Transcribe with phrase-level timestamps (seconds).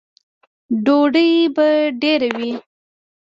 [0.85, 1.67] _ډوډۍ به
[2.01, 2.51] ډېره وي؟